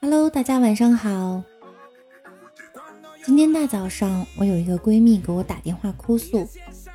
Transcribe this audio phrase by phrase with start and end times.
[0.00, 1.42] Hello，大家晚上好。
[3.24, 6.48] 今天大早上，我有一个闺蜜给我打电话哭诉，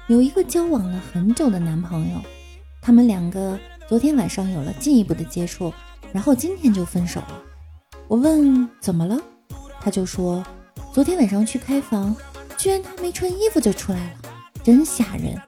[0.08, 2.22] 有一个交往了很久的男朋友，
[2.82, 5.74] 他们两个昨天晚上有了进一步的接触，
[6.14, 7.44] 然后今天就分手了。
[8.08, 9.20] 我问怎么了，
[9.82, 10.44] 他就说
[10.94, 12.16] 昨天晚上去开房，
[12.58, 14.31] 居然他没穿衣服就出来了，
[14.64, 15.40] 真吓人。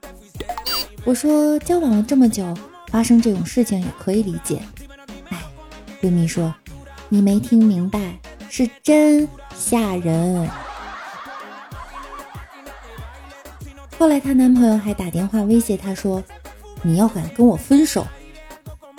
[1.04, 2.56] 我说交往了这么久，
[2.88, 4.60] 发生这种事情也可以理解。
[5.28, 5.42] 哎，
[6.00, 6.54] 闺蜜说
[7.08, 10.48] 你没听明白，是真吓人。
[13.98, 16.22] 后来她男朋友还打电话威胁她说
[16.82, 18.06] ：“你要敢跟我分手，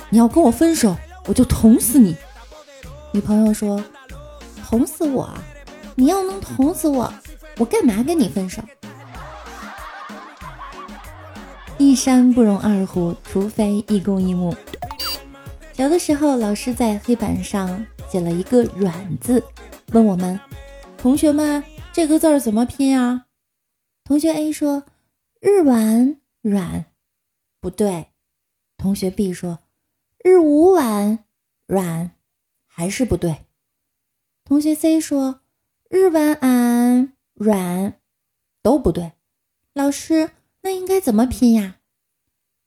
[0.09, 2.15] 你要跟我分手，我就捅死你。”
[3.11, 3.83] 女朋友说
[4.69, 5.29] ：“捅死我？
[5.95, 7.13] 你要能捅死我，
[7.57, 8.61] 我干嘛跟你分手？”
[11.77, 14.55] 一山不容二虎，除非一公一母。
[15.73, 19.43] 小的时候，老师在黑板上写了一个“软”字，
[19.91, 20.39] 问我们
[20.97, 23.25] 同学们这个字儿怎么拼啊？
[24.05, 24.83] 同学 A 说
[25.41, 26.85] ：“日晚软，
[27.59, 28.07] 不对。”
[28.77, 29.59] 同学 B 说
[30.23, 31.25] ：“日午晚
[31.67, 32.11] 软，
[32.67, 33.45] 还是不对。”
[34.45, 35.41] 同学 C 说
[35.89, 37.99] ：“日晚安软，
[38.61, 39.11] 都不对。”
[39.73, 40.31] 老师，
[40.65, 41.75] 那应该怎么拼呀？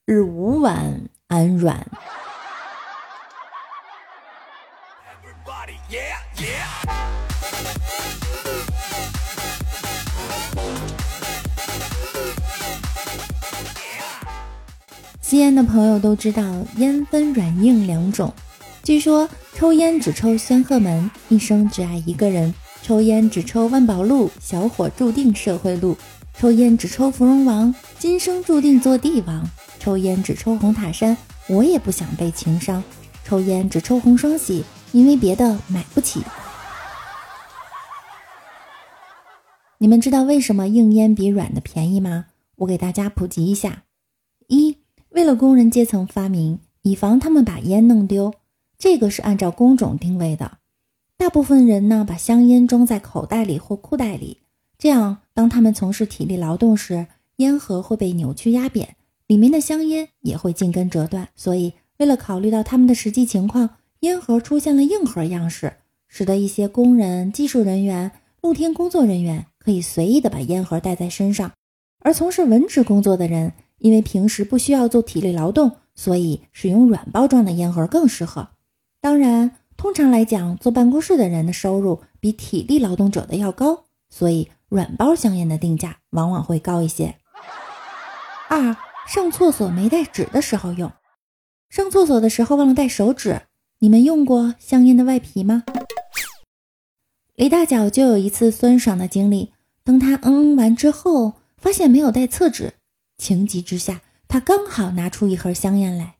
[0.07, 1.85] 日午晚安软。
[15.21, 16.45] 吸烟的朋友都知道，
[16.77, 18.33] 烟分软硬两种。
[18.85, 25.97] 据说抽烟只抽宣赫门，一生只爱一个人；抽烟只抽万宝路，小伙注定社会路；
[26.39, 29.43] 抽烟只抽芙蓉王，今生注定做帝王；
[29.81, 31.17] 抽烟只抽红塔山，
[31.49, 32.81] 我也不想被情伤；
[33.25, 36.23] 抽烟只抽红双喜，因为别的买不起。
[39.79, 42.27] 你们知道为什么硬烟比软的便宜吗？
[42.59, 43.83] 我给大家普及一下：
[44.47, 44.79] 一
[45.09, 48.33] 为了工人阶层发明，以防他们把烟弄丢，
[48.79, 50.59] 这个是按照工种定位的。
[51.17, 54.43] 大部分人呢，把香烟装在口袋里或裤袋里，
[54.79, 58.95] 这样当他们从事体力劳动时，烟盒会被扭曲压扁，
[59.27, 61.29] 里面的香烟也会尽根折断。
[61.35, 65.75] 所以，为了考虑到他们的实际情况，烟盒出现了硬盒样式，
[66.07, 68.13] 使得一些工人、技术人员、
[68.43, 71.53] 露天工作人员可以随意的把烟盒带在身上，
[72.01, 73.53] 而从事文职工作的人。
[73.79, 78.49] 因为平时不需要做体力劳动，所以使用软包装的烟盒更适合。
[79.01, 87.18] 当然，通常来讲，坐办公室的人的收入比体力劳动者的要高，所以软包香烟的定价往往会高一些。
[88.49, 88.77] 二，
[89.07, 90.91] 上厕所没带纸的时候用。
[91.69, 93.43] 上厕所的时候忘了带手纸，
[93.81, 95.65] 你们用过香烟的外皮吗？
[97.35, 99.53] 李大脚就有一次酸爽的经历，
[99.85, 102.73] 等他嗯嗯完之后，发现没有带厕纸。
[103.19, 106.17] 情急之下，他刚好拿出一盒香烟来，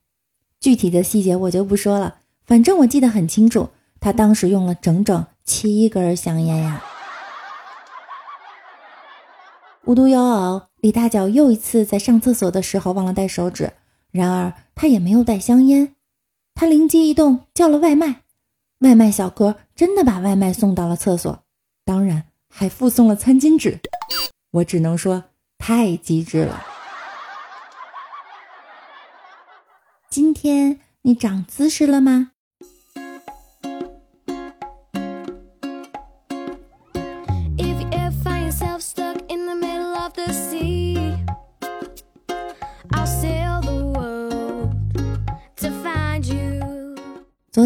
[0.59, 3.69] 具体的细节我就不说了，反正我记得很清楚，
[3.99, 6.83] 他当时用了整整七根香烟呀。
[9.89, 13.73] 无独有偶，李大脚又一次在上厕所的时候忘了带手纸，
[14.11, 15.95] 然而他也没有带香烟，
[16.53, 18.21] 他灵机一动叫了外卖，
[18.81, 21.43] 外卖小哥真的把外卖送到了厕所，
[21.83, 23.79] 当然还附送了餐巾纸，
[24.51, 25.23] 我只能说
[25.57, 26.63] 太机智了。
[30.07, 32.33] 今天你长姿势了吗？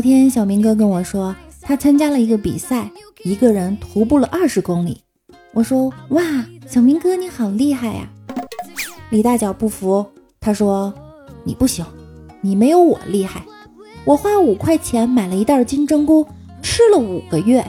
[0.03, 2.91] 天小明哥跟我说，他参加了一个比赛，
[3.23, 5.01] 一个人徒步了二十公里。
[5.53, 6.21] 我说：“哇，
[6.67, 8.09] 小明哥你好厉害呀！”
[9.09, 10.05] 李大脚不服，
[10.41, 10.94] 他说
[11.45, 11.85] ：“你不行。”
[12.45, 13.45] 你没有我厉害，
[14.03, 16.27] 我花五块钱买了一袋金针菇，
[16.61, 17.65] 吃了五个月，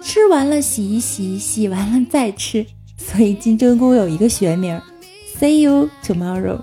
[0.00, 2.64] 吃完了洗一洗，洗完了再吃，
[2.96, 4.80] 所以金针菇有一个学名
[5.36, 6.60] ，See you tomorrow。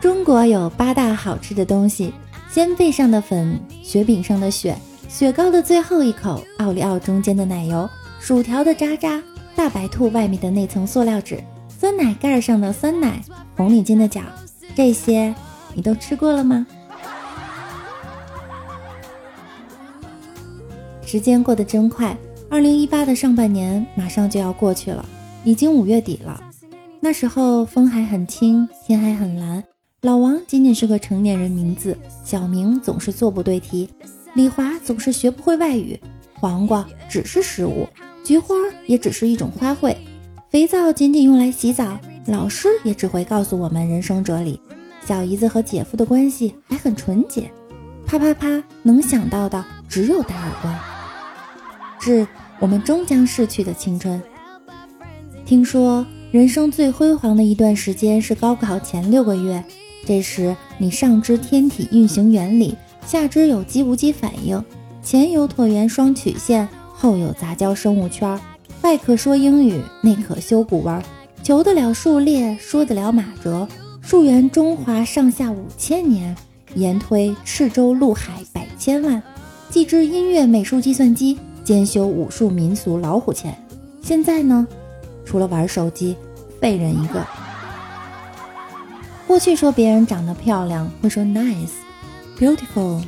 [0.00, 2.14] 中国有八大好吃的东西：
[2.50, 4.74] 鲜贝上的粉，雪饼上的雪，
[5.10, 7.86] 雪糕的最后一口，奥利奥中间的奶油，
[8.18, 9.22] 薯条的渣渣，
[9.54, 11.38] 大白兔外面的那层塑料纸，
[11.68, 13.20] 酸奶盖上的酸奶。
[13.54, 14.22] 红领巾的角，
[14.74, 15.34] 这些
[15.74, 16.66] 你都吃过了吗？
[21.04, 22.16] 时间过得真快，
[22.48, 25.04] 二零一八的上半年马上就要过去了。
[25.44, 26.42] 已经五月底了，
[27.00, 29.62] 那时候风还很轻，天还很蓝。
[30.02, 31.94] 老王仅仅是个成年人名字，
[32.24, 33.86] 小明总是做不对题，
[34.32, 36.00] 李华总是学不会外语，
[36.32, 37.86] 黄瓜只是食物，
[38.24, 38.54] 菊花
[38.86, 39.94] 也只是一种花卉，
[40.48, 44.58] 肥皂仅仅用来洗澡，老师也只会告诉我们人生哲理。
[45.04, 47.50] 小姨子和姐夫的关系还很纯洁，
[48.06, 50.78] 啪啪啪，能想到的只有打耳光。
[52.00, 52.26] 致
[52.58, 54.18] 我们终将逝去的青春。
[55.44, 59.62] 听说人生最辉煌的一段时间是高考前六个月，
[60.06, 62.76] 这时你上知天体运行原理，
[63.06, 64.62] 下知有机无机反应，
[65.02, 68.38] 前有椭圆双曲线，后有杂交生物圈，
[68.82, 71.02] 外可说英语，内可修古文，
[71.42, 73.68] 求得了数列，说得了马哲。
[74.02, 76.34] 溯源中华上下五千年，
[76.74, 79.22] 延推赤州陆海百千万，
[79.68, 83.54] 既知音乐美术计算机，兼修武术民俗老虎钳。
[84.02, 84.66] 现在呢，
[85.24, 86.16] 除了玩手机，
[86.60, 87.24] 废人一个。
[89.30, 91.70] 过去说别人长得漂亮，会说 nice
[92.36, 93.00] beautiful。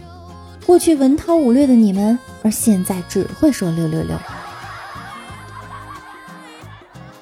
[0.64, 4.16] 过去文韬武略的你们，而现在只会说六六六。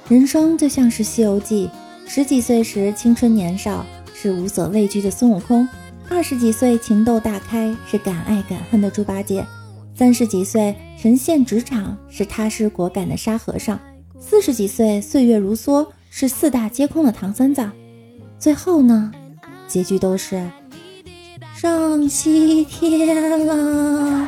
[0.06, 1.70] 人生就像是《西游记》。
[2.11, 5.67] 十几岁时青春年少，是无所畏惧的孙悟空；
[6.11, 9.43] 二十几岁情窦大开，是敢爱敢恨的猪八戒；
[9.94, 13.79] 三十几岁神现职场，是踏实果敢的沙和尚；
[14.19, 17.73] 四十几岁岁月如梭，是四大皆空的唐三藏。
[18.41, 19.13] 最后呢，
[19.69, 20.43] 结局都是
[21.55, 24.27] 上西天了。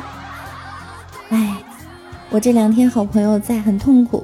[1.29, 1.57] 哎，
[2.29, 4.23] 我这两天好朋友在，很痛苦。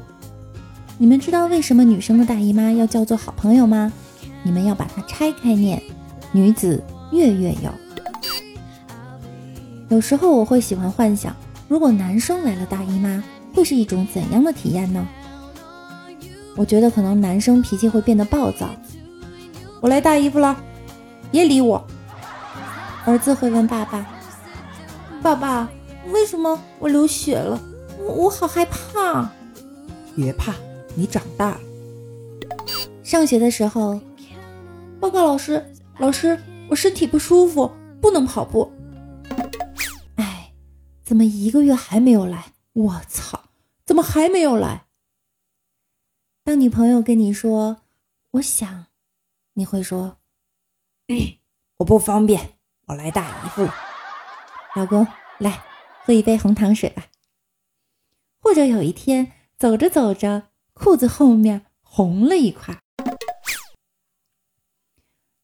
[1.00, 3.92] 你们知道为什么女生的大姨妈要叫做好朋友吗？
[4.44, 5.82] 你们要把它拆开念，
[6.32, 7.74] 女子月月有。
[9.88, 11.36] 有时候我会喜欢幻想，
[11.68, 13.24] 如果男生来了大姨妈，
[13.56, 15.04] 会是一种怎样的体验呢？
[16.56, 18.70] 我觉得可能男生脾气会变得暴躁。
[19.82, 20.56] 我来大姨夫了，
[21.32, 21.86] 别理我。
[23.06, 24.06] 儿子会问爸爸
[25.24, 25.70] ：“爸爸，
[26.12, 27.60] 为什么我流血了？
[27.98, 29.30] 我我好害怕。”
[30.16, 30.54] 别怕。
[30.96, 31.60] 你长大了。
[33.04, 34.02] 上学的时候，
[35.00, 35.66] 报告老师，
[35.98, 36.38] 老师，
[36.70, 37.72] 我身体不舒服，
[38.02, 38.70] 不能跑步。
[40.16, 40.52] 哎，
[41.06, 42.52] 怎么一个月还没有来？
[42.74, 43.46] 我操，
[43.86, 44.88] 怎么还没有来？
[46.44, 47.78] 当女朋友跟你说
[48.32, 48.88] 我想，
[49.60, 50.16] 你会说，
[51.80, 52.52] 我不方便，
[52.86, 53.76] 我来大姨夫了。
[54.74, 55.06] 老公，
[55.38, 55.62] 来
[56.06, 57.08] 喝一杯红糖水吧。
[58.42, 60.44] 或者有一天走着走着。
[60.72, 62.80] 裤子后面红了一块。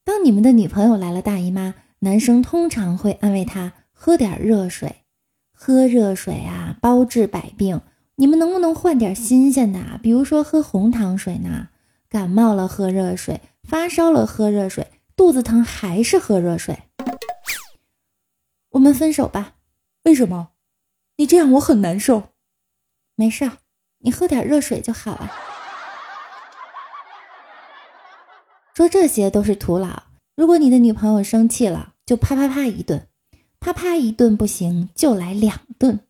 [0.05, 5.03] 当你们的女朋友来了大姨妈，男生通常会安慰她喝点热水，
[5.51, 7.81] 喝热水啊，包治百病。
[8.15, 9.99] 你们能不能换点新鲜的啊？
[10.01, 11.67] 比如说喝红糖水呢？
[12.07, 16.83] 感冒了喝热水，发烧了喝热水，肚子疼还是喝热水？
[18.69, 19.55] 我们分手吧？
[20.03, 20.49] 为什么？
[21.17, 22.29] 你这样我很难受。
[23.15, 23.51] 没事。
[23.99, 25.31] 你喝点热水就好了。
[28.75, 30.03] 说这些都是徒劳。
[30.35, 33.07] 如果你的女朋友生气了，就啪啪啪一顿，
[33.59, 36.04] 啪啪一顿不行，就来两顿。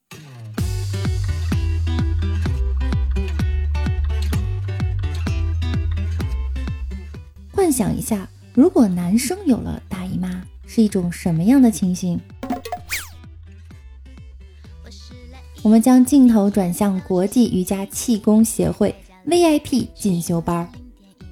[7.76, 12.18] 想一下，如果男生有了大姨妈，是一种什么样的情形？
[15.62, 18.96] 我们将镜头转向国际瑜伽气功协会
[19.28, 20.66] VIP 进修班。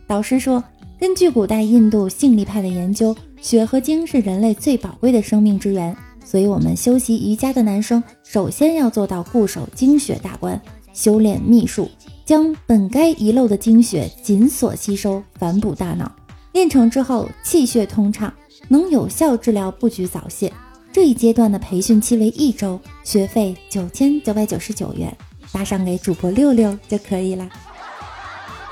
[0.05, 0.61] 导师说，
[0.99, 5.95] 根据古代印度性力派的研究，血和精是人类最宝贵的生命之源，
[6.25, 10.61] 所以，我们修习瑜伽的男生首先要做到固守精血大关，
[10.93, 11.89] 修炼秘术，
[12.25, 16.11] 将本该遗漏的精血紧锁吸收，反哺大脑。
[16.53, 18.33] 练成之后，气血通畅，
[18.69, 20.53] 能有效治疗不举早泄。
[20.91, 25.11] 这一阶段的培训期为一周，学费九千九百九十九元，
[25.51, 27.49] 打赏给主播六六就可以了。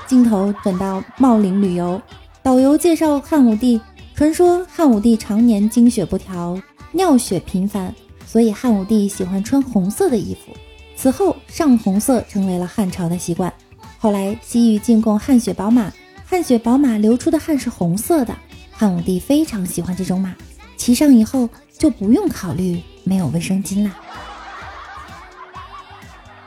[0.06, 2.00] 镜头转到茂陵旅游，
[2.42, 3.80] 导游介绍汉武帝。
[4.14, 6.60] 传说汉武帝常年精血不调，
[6.92, 7.92] 尿血频繁，
[8.26, 10.52] 所以汉武帝喜欢穿红色的衣服。
[10.94, 13.52] 此后，上红色成为了汉朝的习惯。
[13.98, 15.90] 后来，西域进贡汗血宝马，
[16.32, 18.34] 汗血宝马流出的汗是红色的，
[18.70, 20.34] 汉武帝非常喜欢这种马，
[20.78, 21.46] 骑上以后。
[21.78, 23.96] 就不用考虑没有卫生巾啦。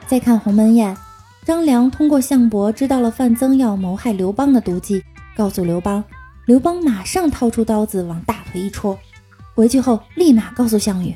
[0.08, 0.96] 再看鸿门宴，
[1.44, 5.04] 张良通过项伯知道了范增要谋害刘邦的毒计，
[5.36, 6.02] 告诉刘邦，
[6.46, 8.98] 刘邦马上掏出刀子往大腿一戳，
[9.54, 11.14] 回去后立马告诉项羽：“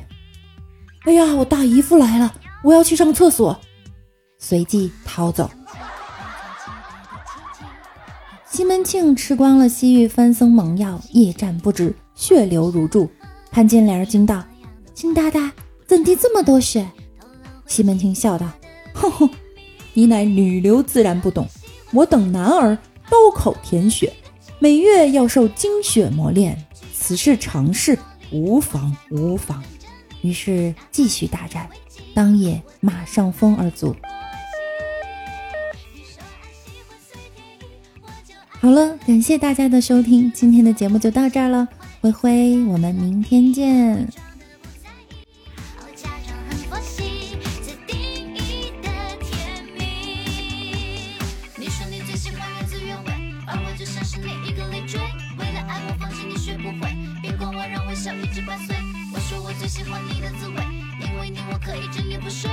[1.07, 3.57] 哎呀，我大姨夫来了，我要去上厕所。”
[4.37, 5.49] 随即逃走。
[8.51, 13.07] 西门庆吃光了西域番僧猛药，夜战不止，血流如注。
[13.51, 14.43] 潘金莲惊道
[14.93, 15.53] ：“金大大，
[15.85, 16.89] 怎地这么多血？”
[17.67, 18.51] 西门庆笑道
[18.91, 19.29] ：“哼哼，
[19.93, 21.47] 你乃女流，自然不懂。
[21.93, 22.75] 我等男儿
[23.07, 24.11] 刀口舔血，
[24.57, 26.57] 每月要受精血磨练，
[26.91, 27.97] 此事常事，
[28.31, 29.63] 无妨无妨。”
[30.21, 31.69] 于是继续大战，
[32.15, 33.95] 当夜马上风而足。
[38.61, 41.67] 好了，感谢大家的收听，今天的节目就到这儿了，
[42.01, 44.07] 灰灰，我们明天见。
[59.41, 60.55] 我最喜欢你的滋味，
[61.01, 62.49] 因为你我可以整夜不睡，